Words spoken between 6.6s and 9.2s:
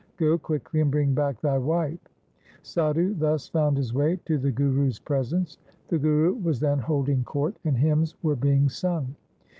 holding court, and hymns were being sung.